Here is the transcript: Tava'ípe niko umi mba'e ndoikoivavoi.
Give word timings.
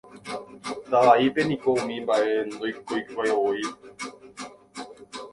Tava'ípe 0.89 1.41
niko 1.47 1.69
umi 1.81 1.95
mba'e 2.03 2.33
ndoikoivavoi. 2.53 3.63